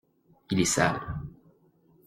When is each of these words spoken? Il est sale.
Il 0.49 0.59
est 0.59 0.65
sale. 0.65 0.99